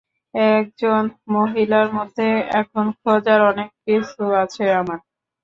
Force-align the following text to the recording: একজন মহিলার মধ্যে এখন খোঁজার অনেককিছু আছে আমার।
একজন 0.53 1.03
মহিলার 1.33 1.87
মধ্যে 1.93 2.27
এখন 2.61 2.85
খোঁজার 2.99 3.39
অনেককিছু 3.51 4.23
আছে 4.43 4.63
আমার। 4.79 4.99